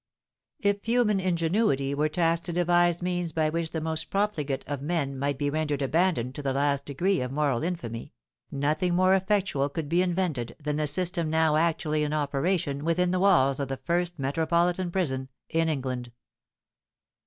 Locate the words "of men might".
4.67-5.37